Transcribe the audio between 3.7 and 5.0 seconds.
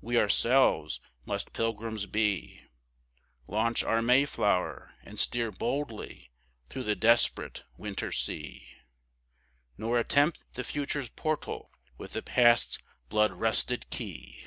our Mayflower,